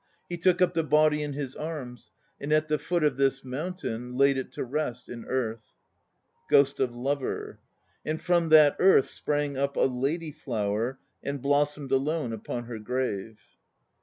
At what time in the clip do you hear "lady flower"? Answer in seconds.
9.81-10.97